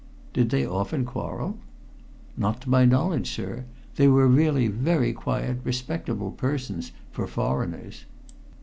[0.33, 1.59] "Did they often quarrel?"
[2.35, 3.65] "Not to my knowledge, sir.
[3.97, 8.05] They were really very quiet, respectable persons for foreigners."